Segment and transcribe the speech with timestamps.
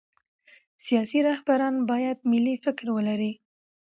[0.85, 3.31] سیاسي رهبران باید ملي فکر ولري